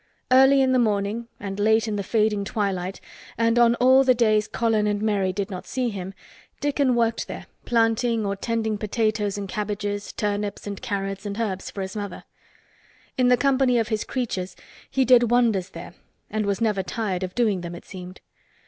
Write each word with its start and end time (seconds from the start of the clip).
Early 0.31 0.61
in 0.63 0.71
the 0.71 0.79
morning 0.79 1.27
and 1.39 1.59
late 1.59 1.87
in 1.87 1.95
the 1.95 2.01
fading 2.01 2.43
twilight 2.43 2.99
and 3.37 3.59
on 3.59 3.75
all 3.75 4.03
the 4.03 4.15
days 4.15 4.47
Colin 4.47 4.87
and 4.87 4.99
Mary 4.99 5.31
did 5.31 5.51
not 5.51 5.67
see 5.67 5.89
him, 5.89 6.15
Dickon 6.59 6.95
worked 6.95 7.27
there 7.27 7.45
planting 7.65 8.25
or 8.25 8.35
tending 8.35 8.79
potatoes 8.79 9.37
and 9.37 9.47
cabbages, 9.47 10.11
turnips 10.11 10.65
and 10.65 10.81
carrots 10.81 11.27
and 11.27 11.39
herbs 11.39 11.69
for 11.69 11.83
his 11.83 11.95
mother. 11.95 12.23
In 13.15 13.27
the 13.27 13.37
company 13.37 13.77
of 13.77 13.89
his 13.89 14.03
"creatures" 14.03 14.55
he 14.89 15.05
did 15.05 15.29
wonders 15.29 15.69
there 15.69 15.93
and 16.31 16.47
was 16.47 16.61
never 16.61 16.81
tired 16.81 17.21
of 17.21 17.35
doing 17.35 17.61
them, 17.61 17.75
it 17.75 17.85
seemed. 17.85 18.21